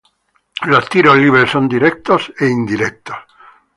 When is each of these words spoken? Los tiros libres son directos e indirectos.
Los 0.63 0.89
tiros 0.89 1.15
libres 1.15 1.51
son 1.51 1.69
directos 1.69 2.33
e 2.39 2.47
indirectos. 2.47 3.17